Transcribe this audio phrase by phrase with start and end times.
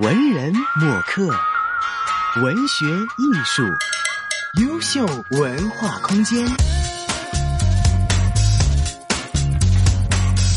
[0.00, 1.28] 文人墨客，
[2.40, 3.64] 文学艺术，
[4.62, 6.46] 优秀文化空间。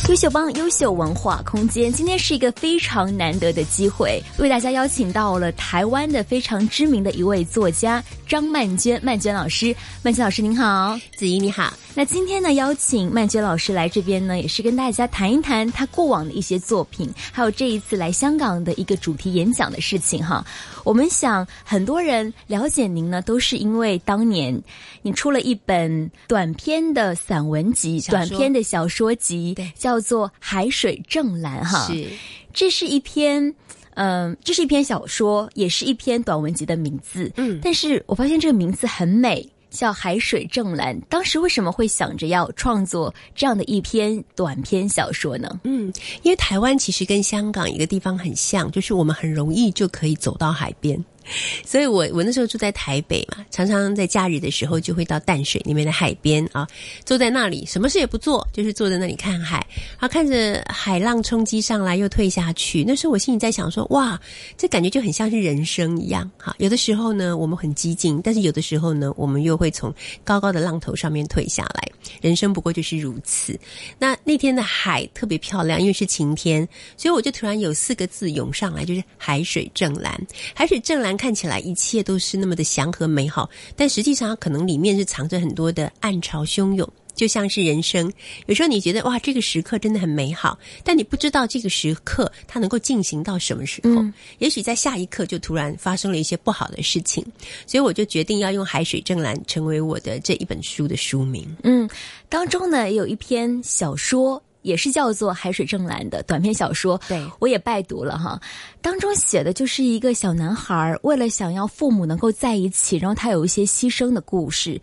[0.09, 11.73] 优秀帮优秀文化空间，今天是一个非常难得的机会，为大家邀请到了台湾的非常知名的一位作家张曼娟，曼娟老师，曼娟老师您好，子怡你好。
[11.93, 20.45] 那今天呢，邀请曼娟老师来这边呢，也是跟大家谈一谈她过往的一些作品，还有这一次来香港的一个主题演讲的事情哈。
[20.85, 24.57] 我们想很多人了解您呢，都是因为当年
[25.01, 29.99] 你出了一本短篇的散文集、短篇的小说集，叫。
[30.01, 32.07] 做海水正蓝哈，是，
[32.51, 33.53] 这是一篇，
[33.95, 40.99] 嗯，这是一篇小说，也是一篇短文集的名字，嗯，但是我发现这个名字很美，叫海水正蓝。
[41.09, 45.59] 当时为什么会想着要创作这样的一篇短篇小说呢？
[45.63, 45.91] 嗯，
[46.23, 51.03] 因为台湾其实跟香港一个地方很像，就是我们很容易就可以走到海边。
[51.65, 56.67] 所以我我那时候住在台北嘛，常常在假日的时候就会到淡水那边的海边啊，
[57.05, 59.65] 坐在那里什么事也不做，就是坐在那里看海，
[59.99, 62.83] 然后看着海浪冲击上来又退下去。
[62.83, 64.19] 那时候我心里在想说，哇，
[64.57, 66.55] 这感觉就很像是人生一样哈。
[66.57, 69.93] 有的时候呢，我们很激进，但是有的时候呢，我们又会从
[70.23, 71.87] 高高的浪头上面退下来。
[72.21, 73.57] 人生不过就是如此。
[73.99, 80.19] 那那天的海特别漂亮，因为是晴天，所以我就突然有四个字涌上来，就是海水正蓝，
[80.55, 81.10] 海水正蓝。
[81.15, 88.11] 看起来一切都是那么的祥和美好，但实际上可能里面是藏着很多的暗潮汹涌，就像是人生。
[88.47, 94.03] 有时候你觉得哇，这个时刻真的很美好，但你不知道这个时刻它能够进行到什么时候。
[94.39, 97.25] 也许在下一刻就突然发生了一些不好的事情，
[97.65, 101.47] 所以我就决定要用海水正蓝成为我的这一本书的书名。
[101.63, 101.89] 嗯，
[102.29, 104.41] 当中呢有一篇小说。
[104.61, 108.39] 也是叫做《海水正蓝》的短篇小说，对我也拜读了哈。
[108.81, 114.79] 当中写的就是一个小男孩为了想要父母能够在一起，然后他有一些牺牲的故事。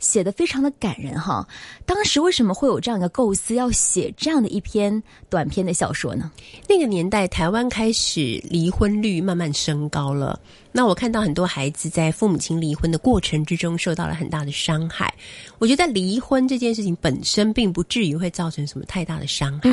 [0.00, 1.46] 写的非常的感人哈，
[1.86, 6.30] 当时为什么会有这样一个构思，要写这样的一篇短篇的小说呢？
[6.68, 10.40] 那个年代，台湾开始离婚率慢慢升高了。
[10.72, 15.12] 那我看到很多孩子在父母亲离婚的过程之中受到了很大的伤害。
[15.58, 19.70] 我觉得离婚这件事情本身并不至于会造成什么太大的伤害，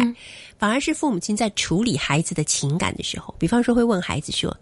[0.57, 4.55] 反而是父母亲在处理孩子的情感的时候，比方说会问孩子说：“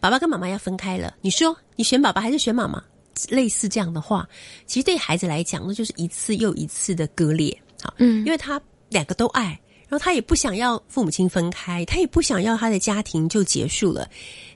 [0.00, 2.82] 爸爸跟妈妈要分开了，你说你选爸爸还是选妈妈？”
[3.28, 4.28] 类似这样的话，
[4.66, 7.56] 其实对孩子来讲，那就是一次又一次的割裂。
[7.82, 9.58] 好，嗯，因为他两个都爱，
[9.88, 14.08] 然后他也不想要父母亲分开，他也不想要他的家庭就结束了。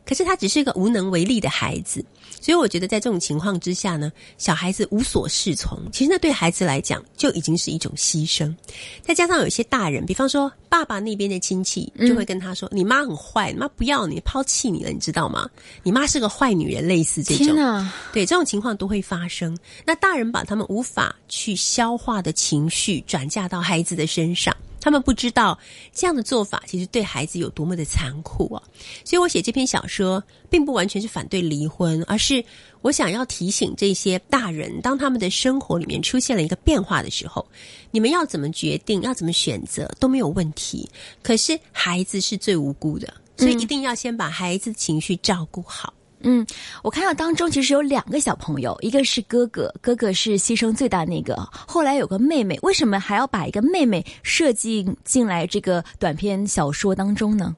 [0.05, 2.05] 可是他只是一个无能为力的孩子，
[2.41, 8.53] 所以我觉得在这种情况之下呢，小孩子无所适从，其实那对孩子来讲就已经是一种牺牲。
[9.01, 15.49] 再加上有一些大人，比方说爸爸那边的亲戚，就会跟他说：“你妈很坏，你妈不要你，抛弃你了，你知道吗？
[15.85, 19.57] 你妈是个坏女人。”类似这种，对这种情况都会发生。
[19.87, 24.55] 那大人把他们无法去消化的情绪转嫁到孩子的身上。
[24.83, 25.57] 他们不知道
[25.95, 28.63] 这样的做法其实对孩子有多么的残酷啊！
[29.05, 32.45] 所以我写这篇小说，并不完全是反对离婚，而是
[32.81, 37.47] 我想要提醒这些大人，当他们的生活里面出现了一个变化的时候，
[37.93, 40.91] 你们要怎么决定，要怎么选择都没有问题。
[41.23, 45.95] 可是孩子是最无辜的，所以一定要先把孩子情绪照顾好。
[45.97, 46.47] 嗯，嗯
[46.83, 51.35] 我看到当中其实有两个小朋友，一个是哥哥，哥哥是牺牲最大那个。
[51.53, 57.55] 后来有个妹妹，为什么还要把一个妹妹设计进来这个短篇小说当中呢？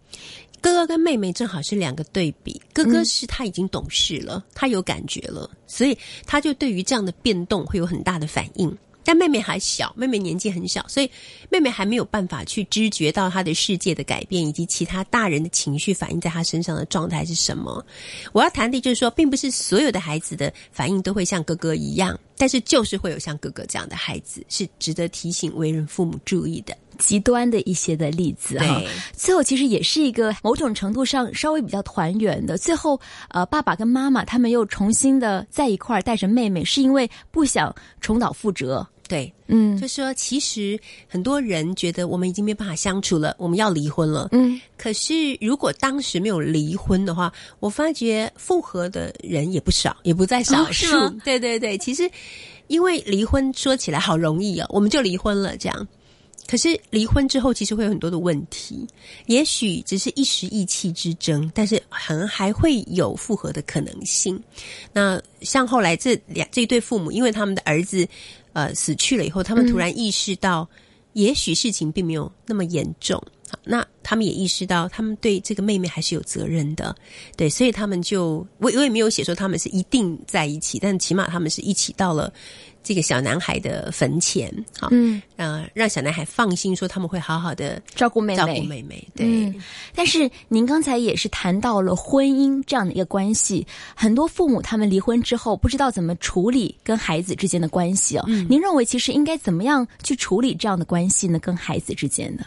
[0.60, 8.74] 哥哥跟妹妹正好是两个对比，哥哥是他已经懂事了，他有感觉了，所以他就对于这样的变动会有很大的反应。
[9.04, 11.10] 但妹妹还小，妹妹年纪很小，所以
[11.50, 17.84] 妹妹还没有办法去知觉到她的世界的改变，以及其他大人的情绪反映在她身上的状态是什么。
[18.32, 28.82] 我要谈的就是说，并不是所有的孩子的反应都会像哥哥一样，但是就是会有像哥哥这样的孩子，是值得提醒为人父母注意的极端的一些的例子哈。
[29.12, 32.56] 最后其实也是一个某种程度上稍微比较团圆的。
[32.56, 32.98] 最后，
[33.28, 38.86] 呃，爸爸跟妈妈他们又重新的在一块儿，带着妹妹，是因为不想重蹈覆辙。
[39.06, 44.30] 对，嗯，就说其实很多人觉得我们已经没办法相处了，我们要离婚了。
[44.32, 47.30] 嗯，可是如果当时没有离婚的话，
[47.60, 50.86] 我发觉复合的人也不少，也不在少数。
[51.22, 52.10] 对对对，其实
[52.68, 55.86] 因为离婚说起来好容易哦，我们就离婚了这样。
[56.46, 58.86] 可是离婚之后，其实会有很多的问题。
[59.26, 64.42] 也许只是一时意气之争，但是可能还会有复合的可能性。
[64.94, 68.08] 那像后来这两这一对父母，因为他们的儿子。
[68.54, 70.66] 呃，死去了以后，他们突然意识到，
[71.12, 73.22] 也许事情并没有那么严重。
[73.50, 76.94] 好，那他们也意识到，他们对这个妹妹还是有责任的，
[77.36, 82.32] 对，所以他们就我我也没有写说他们是一定在一起，但起码他们是一起到了
[82.82, 89.54] 这个小男孩的坟前，好，嗯，呃，让小男孩放心说他们会好好的照顾妹妹，照顾妹妹，对，嗯，
[89.94, 98.24] 但是您刚才也是谈到了婚姻这样的一个关系，很多父母他们离婚之后不知道怎么处理跟孩子之间的关系哦。
[98.48, 101.38] 您认为其实应该怎么样去处理这样的关系呢？
[101.38, 102.46] 跟孩子之间的？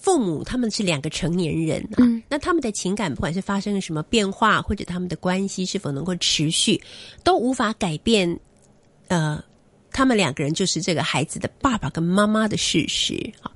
[0.00, 6.80] 父母他们是两个成年人啊，嗯那他们的情感不管是发生了什么变化，或者他们的关系是否能够持续，
[7.22, 8.40] 都无法改变。
[9.08, 9.42] 呃，
[9.92, 13.50] 他们两个人就是这个孩子的爸爸跟妈妈的事实啊，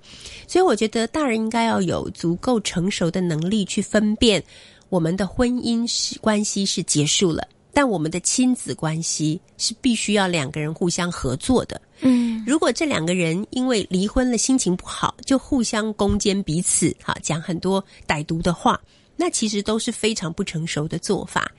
[0.46, 4.42] 所以我觉得大人应该要有足够成熟的能力去分辨
[4.90, 11.80] 我们的婚姻是关系是结束了，但我们的亲子关系是必须要两个人互相合作的。
[12.00, 18.80] 嗯如果这两个人因为离婚了心情不好，就互相攻坚彼此，哈，讲很多歹毒的话，
[19.16, 21.50] 那其实都是非常不成熟的做法。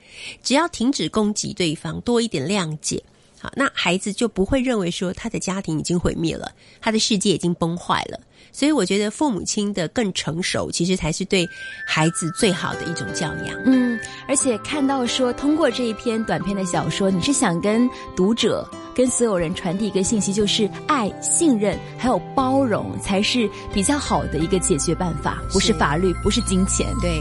[0.42, 3.02] 只要停止攻击对方，多一点谅解，
[3.38, 8.20] 好，那孩子就不会认为说他的家庭已经毁灭了，他的世界已经崩坏了。
[8.52, 11.48] 所以我觉得父母亲的更成熟，其实才是对
[11.84, 13.60] 孩子最好的一种教养。
[13.64, 13.98] 嗯，
[14.28, 26.86] 而且看到说，通过这一篇短篇的小说，你是想跟读者、跟所有人传递一个信息，就是爱、信任还有包容才是比较好的一个解决办法，不是是法律，不是金钱。
[27.00, 27.20] 对。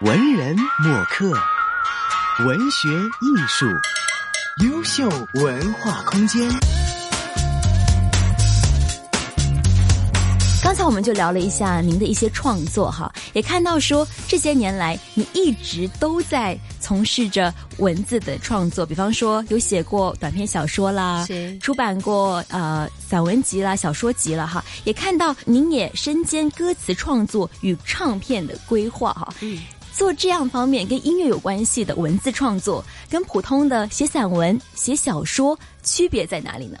[0.00, 1.30] 文人墨客，
[2.46, 3.66] 文学艺术，
[4.64, 6.48] 优秀文化空间。
[10.80, 21.26] 才我们就聊了一下您的一些创作哈，也看到说这些年来你一直都在从事着文字的创作，比方说有写过短篇小说啦，
[21.60, 29.34] 出版过呃散文集啦、小说集了哈，也看到您也身兼歌词创作与唱片的规划哈。
[29.42, 29.58] 嗯
[29.92, 36.78] 做这样方面跟音乐有关系的文字创作，跟普通的写散文、写小说区别在哪里呢？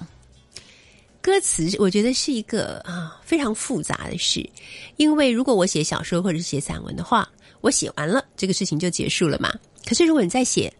[1.22, 4.48] 歌词，我觉得是一个啊非常复杂的事，
[4.96, 7.28] 因为如果我写小说或者是写散文的话，
[7.60, 9.52] 我写完了这个事情就结束了嘛。
[9.86, 10.72] 可是如果你在写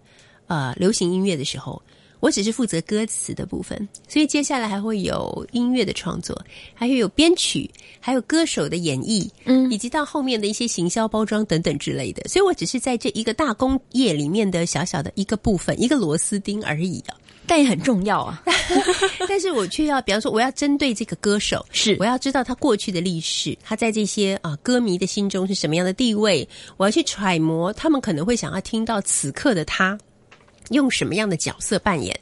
[0.47, 1.81] 呃流行音乐的时候，
[2.21, 6.39] 我只是负责歌词的部分，所以接下来还会有音乐的创作，
[6.75, 12.27] 还会有编曲，还有歌手的演绎，嗯以及到后面的一些行销包装等等之类的。
[12.29, 17.17] 所以我只是在这一个大工业里面的小小的一个部分，一个螺丝钉而已啊。
[17.51, 18.41] 但也很重要啊，
[19.29, 29.99] 但是我却要，比方说，我要针对这个歌手，是我要知道他过去的历史，他在这些啊、歌迷的心中是什么样的地位，我要去揣摩他们可能会想要听到此刻的他
[30.69, 32.17] 用什么样的角色扮演。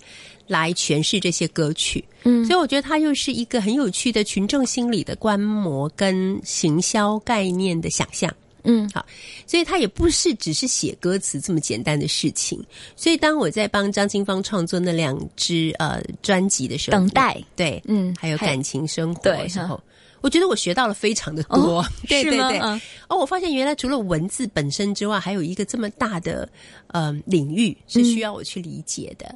[0.47, 8.35] 来诠释这些歌曲，嗯所以我觉得他又是一个很有趣的群众心理的观摩跟行销概念的想象。
[8.71, 9.05] 嗯好，
[9.47, 12.63] 所以他也不是只是写歌词这么简单的事情。
[12.95, 19.83] 所以当我在帮张清芳创作那两支呃专辑的时候，等待对，嗯还有感情生活的时候，
[20.21, 21.81] 我觉得我学到了非常的多。
[21.81, 26.47] 哦对对对，是吗嗯哦，我发现原来除了文字本身之外，还有一个这么大的
[26.89, 29.35] 呃领域是需要我去理解的。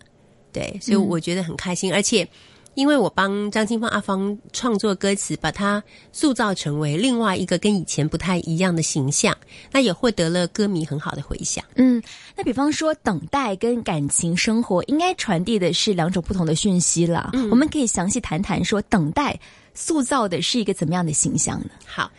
[0.52, 2.28] 对，所以我觉得很开心，而且。
[2.74, 5.82] 因为我帮张清芳阿芳创作歌词，把她
[6.12, 9.36] 塑造成为另外一个跟以前不太一样的形象，
[9.70, 11.64] 那也获得了歌迷很好的回响。
[11.74, 12.02] 嗯，
[12.36, 17.30] 那比方说等待跟感情生活，应该传递的是两种不同的讯息了。
[17.34, 19.38] 嗯我们可以详细谈谈说等待
[19.74, 21.70] 塑造的是一个怎么样的形象呢？
[21.86, 22.10] 好，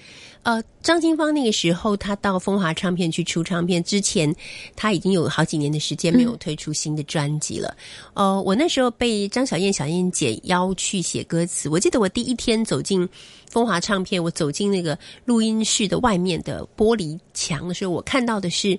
[0.43, 4.33] 呃，张清芳那个时候，她到风华唱片去出唱片之前，
[4.75, 7.75] 她已经有好几年的时间没有推出新的专辑了。
[8.13, 11.67] 呃，我那时候被张小燕、小燕姐邀去写歌词。
[11.67, 13.07] 我记得我第一天走进
[13.49, 18.77] 风华唱片，我走进那个录音室的外面的玻璃墙的时候，我看到的是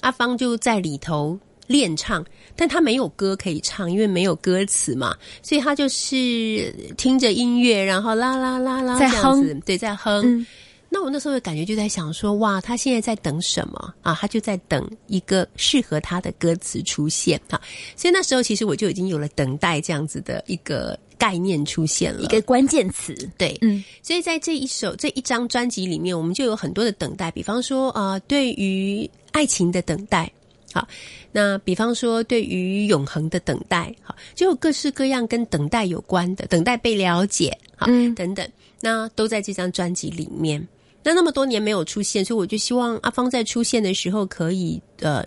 [0.00, 1.38] 阿芳就在里头。
[1.68, 2.22] 练唱，
[2.54, 10.22] 但他没有歌可以唱，因为没有歌词嘛，所以他就是听着音乐，然后啦啦啦啦在这样子哼，对，在哼。
[10.26, 10.46] 嗯
[10.94, 14.14] 那我那时候的感觉就在想说，哇，他现在在等什么啊？
[14.20, 17.58] 他就在等一个适合他的歌词出现啊。
[17.96, 22.20] 所以那时候其实我就已经有了等待这样子的一个概念出现了。
[22.20, 30.30] 一个关键词，对，嗯所以在这一首这一张专辑里面，我们就有很多的等待，比方说呃，对于爱情的等待。
[30.74, 30.86] 好，
[31.32, 38.46] 那比方说对于永恒的等待，好，就有各式各样跟等待有关的，等待被了解，好，嗯等等，
[38.80, 40.68] 那都在这张专辑里面。
[41.02, 45.26] 那那么多年没有出现，所以我就希望阿芳在出现的时候，可以呃，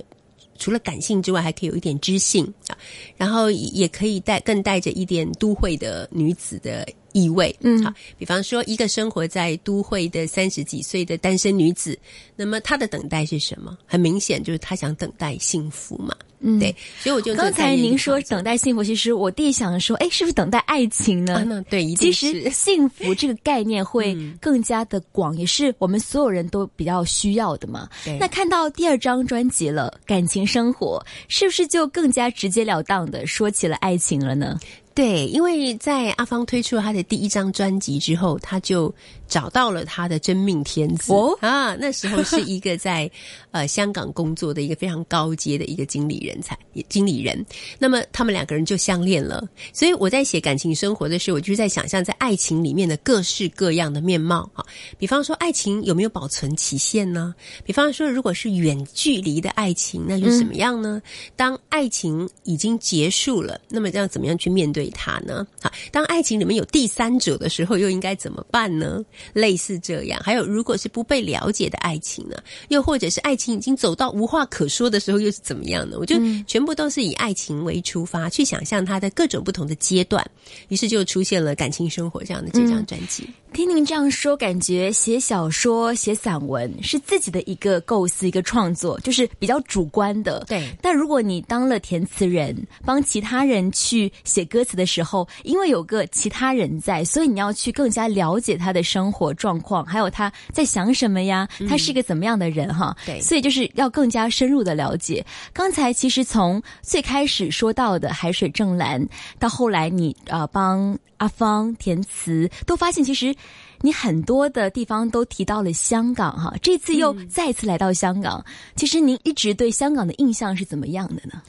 [0.58, 2.78] 除了感性之外，还可以有一点知性啊，
[3.18, 7.54] 然后也可以带更带着一点都会的女子的意味。
[7.60, 11.98] 嗯好，比方说一个生活在都会的三十几岁的单身女子，
[12.36, 13.78] 那么她的等待是什么？
[13.86, 16.16] 很明显就是她想等待幸福嘛。
[16.48, 21.36] 嗯对，所以我就刚才您说等待幸福，其实我第一想说，哎，是不是等待爱情呢？
[21.36, 27.90] 啊，对，一其定是实幸福这个概念会嗯更加的广，也是我们所有人都比较需要的嘛。
[28.04, 34.60] 对那看到第二张专辑了，感情生活是不是就更加直截了当的说起了爱情了呢？
[34.94, 38.94] 对，因为在阿芳推出了他的第一张专辑之后，他就
[39.28, 41.76] 找到了他的真命天子哦啊！
[41.76, 43.12] 那时候是一个在
[43.52, 46.58] 呃香港工作的一个非常高阶的一个经理人人才
[46.90, 47.46] 经理人，
[47.80, 49.48] 那么他们两个人就相恋了。
[49.72, 54.66] 所以我在写感情生活的时候，我就是在想象在爱情里面的各式各样的面貌啊。
[55.00, 57.34] 比方说，爱情有没有保存期限呢？
[57.64, 61.02] 比方说，如果是远距离的爱情，那又怎么样呢？
[61.38, 65.48] 当爱情已经结束了，那么要怎么样去面对它呢？
[65.62, 69.02] 好，当爱情里面有第三者的时候，又应该怎么办呢？
[69.32, 70.22] 类似这样。
[70.22, 72.36] 还有，如果是不被了解的爱情呢？
[72.68, 75.98] 又或者是爱情已经走到无话可说的时候，又是怎么样呢？
[76.00, 76.15] 我就
[76.46, 80.26] 全部都是以爱情为出发，去想象他的各种不同的阶段，
[80.70, 83.28] 于是就出现了感情生活这样的这张专辑。
[83.54, 90.44] 听您这样说，感觉写小说、写散文是自己的一个构思、一个创作，就是比较主观的。
[90.46, 92.54] 对但如果你当了填词人，
[92.84, 102.94] 帮其他人去写歌词的时候，因为有个其他人在，所以你要去更加了解他的生活状况，还有他在想什么呀，他是一个怎么样的人哈。
[103.06, 105.26] 对所以就是要更加深入的了解。
[105.54, 109.08] 刚才其实从最开始说到的海水正蓝，
[109.40, 113.36] 到后来你呃帮阿芳填词，都发现其实
[113.82, 116.54] 你很多的地方都提到了香港哈。
[116.62, 118.44] 这次又再次来到香港，
[118.76, 121.42] 其实您一直对香港的印象是怎么样的呢？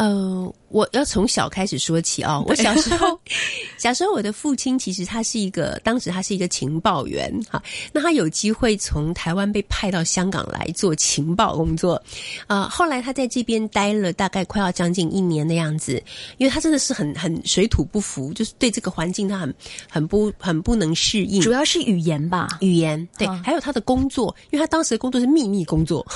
[0.00, 3.20] 呃，我要从小开始说起哦、我小时候，
[3.76, 7.62] 小时候我的父亲其实他是一个，当时他是一个情报员哈。
[7.92, 12.02] 那他有机会从台湾被派到香港来做情报工作，
[12.46, 16.02] 啊、后来他在这边待了大概快要将近一年的样子，
[16.38, 19.54] 因为他真的是很很水土不服，就是对这个环境他很
[19.86, 21.52] 很不很不能适应主。
[21.52, 22.48] 要是语言吧。
[22.62, 26.06] 语言对啊，还有他的工作，因为他当时的工作是秘密工作，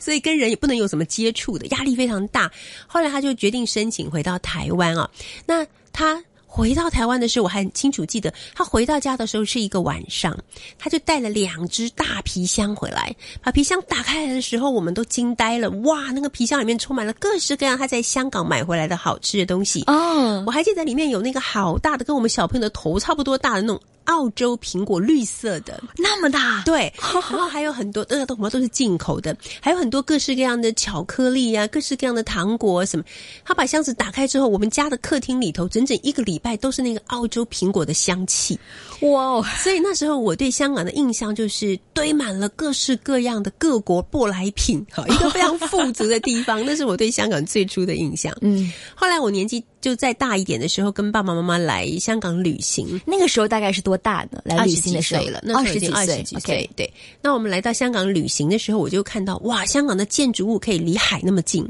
[0.00, 2.50] 所以跟人也不能有什么接触的，压力非常大。
[2.86, 5.08] 后来他就决定申请回到台湾啊。
[5.46, 10.38] 那他回到台湾的时候，我还很清楚记得，他回到家的时候是一个晚上，
[10.78, 13.12] 他就带了两只大皮箱回来，
[13.42, 19.82] 把皮箱打开来的时候，我们都惊呆了，哇，那个皮箱里面充满了各式各样他在香港买回来的好吃的东西。
[19.88, 25.82] 哦我，还记得里面有那个好大的，跟我们小朋友的头差不多大的那种澳洲苹果，绿色的。
[25.96, 33.04] 那么大，对， 然后还有很多，呃，都什么都是进口的，还有很多各式各样的巧克力啊，各式各样的糖果什么。
[33.44, 38.58] 他把箱子打开之后，我们家的客厅里头整整一个礼拜都是那个澳洲苹果的香气。
[39.00, 46.64] 哇哦，所以那时候我对香港的印象就是堆满了各式各样的各国舶来品，哈，一个非常富足的地方。
[46.64, 48.34] 那是我对香港最初的印象。
[48.40, 54.40] 嗯，后来我年纪就再大一点的时候，跟爸爸妈妈来香港旅行，那个时候大概是多大呢？
[54.42, 56.70] 来旅行的时候岁了，那时候已经二十几岁 OK。
[56.74, 61.62] 对，那我们来到香港旅行的时候，我就看到哇，香港的建筑物可以离海那么近，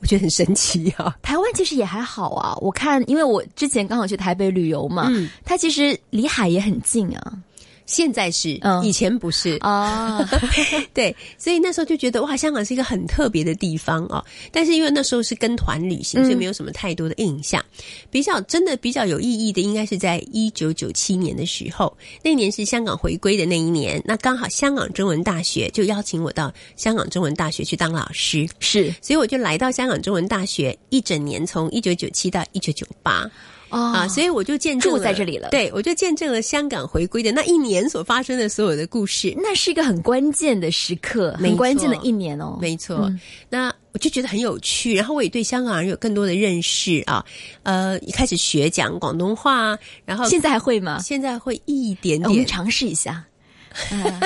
[0.00, 1.14] 我觉得很神奇啊。
[1.20, 7.34] 台湾其实也还好啊，我看，因为我之前刚好去台北旅游嘛，嗯它其实离海也很近啊。
[7.90, 9.56] 现在是，嗯以前不是。
[9.60, 10.24] 啊，
[10.94, 14.24] 对，所以那时候就觉得哇，香港是一个很特别的地方哦。
[14.52, 17.62] 但是因为那时候是跟团旅行，嗯所以没有什么太多的印象。
[18.10, 21.92] 比较真的比较有意义的，应该是在一九九七年的时候，
[22.22, 24.00] 那年是香港回归的那一年。
[24.04, 33.28] 那刚好香港中文大学就邀请我到香港中文大学去当老师，是所以我就来到香港中文大学一整年，从一九九七到一九九八。
[33.70, 39.34] 啊啊，所以我就见证住在这里了对，我就见证了香港回归的那一年所发生的所有的故事。
[39.38, 42.58] 那是一个很关键的时刻，很关键的一年哦。
[42.60, 47.24] 没错，嗯那我就觉得很有趣，然后我也对香港人有更多的认识啊，
[47.62, 51.00] 呃，一开始学讲广东话，然后现在还会吗？
[51.00, 52.46] 现在会一点我们点。
[52.46, 53.24] 尝试一下。
[53.90, 54.20] 呃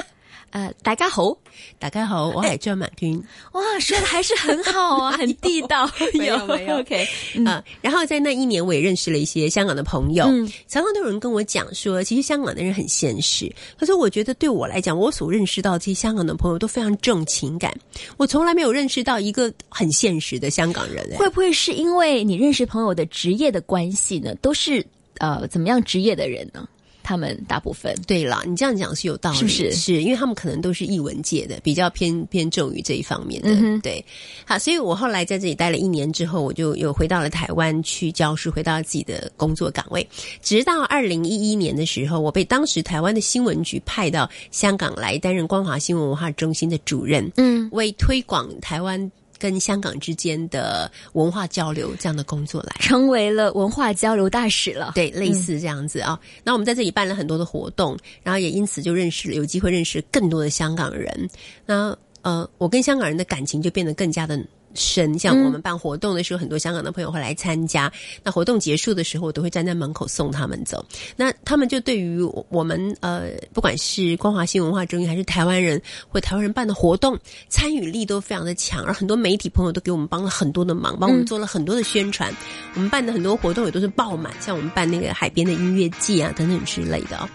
[0.55, 1.37] 呃，大家好，
[1.81, 3.21] 大家好，我系张曼娟
[3.55, 5.91] 哇，说的还是很好啊， 很地道。
[6.15, 7.05] 没有没有 OK，
[7.45, 13.53] 啊、然后在那一年，我也认识了一些香港的朋友，嗯常常都有人跟我讲说，其实香港的人很现实。
[13.77, 17.75] 可是我觉得对我来讲，我所认识到这些香港的朋友都非常重情感，
[18.17, 24.33] 我从来没有认识到一个很现实的香港人、哎会不会是因为你认识朋友的职业的关系呢？
[24.37, 24.87] 都是
[25.19, 26.69] 呃怎么样职业的人呢？
[27.05, 33.51] 他们大部分对了，你这样讲是有道理，是不是是因为他们可能都是译文界的，比较偏偏重于这一方面的。
[33.51, 34.05] 嗯对，
[34.45, 40.05] 好，所以我后来在这里待了一年之后，我就又回到了台湾去教书，回到自己的工作岗位。
[40.43, 49.13] 直到二零一一年的时候，我被当时台湾的新闻局派到香港来担任光华新闻文化中心的主任，嗯，为推广台湾
[49.45, 52.75] 跟香港之间的文化交流这样的工作来。
[52.81, 54.93] 成为了文化交流大使了。
[54.95, 61.29] 对，类似这样子啊、那我们在这里办了很多的活动，然后也因此就认识了，有机会认识更多的香港人。
[61.67, 64.43] 那呃，我跟香港人的感情就变得更加的
[64.75, 65.19] 深。
[65.19, 67.91] 像我们办活动的时候，很多香港的朋友会来参加。
[68.23, 70.85] 那活动结束的时候，我都会站在门口送他们走。
[71.17, 82.35] 那他们就对于我们呃，不管是光华新文化中心还是台湾人或台湾人办的活动，参与力都非常的强，而很多媒体朋友都给我们帮了很多的忙，帮我们做了很多的宣传。
[82.75, 87.29] 我们办的很多活动也都是爆满，像我们办那个海边的音乐季啊等等之类的哦。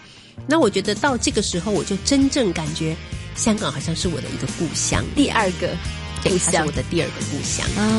[0.46, 2.96] 那我觉得到这个时候，我就真正感觉
[3.34, 5.76] 香港好像是我的一个故乡，第二个
[6.22, 7.66] 对，故乡我的第二个故乡。
[7.76, 7.90] 啊。